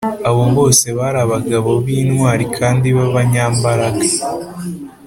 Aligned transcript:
Abo 0.29 0.43
bose 0.57 0.87
bari 0.97 1.17
abagabo 1.25 1.69
b 1.83 1.85
intwari 1.99 2.45
kandi 2.57 2.87
b 2.95 2.97
abanyambaraga 3.07 4.07